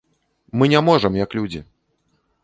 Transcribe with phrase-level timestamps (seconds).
[0.61, 1.61] Мы не можам, як людзі.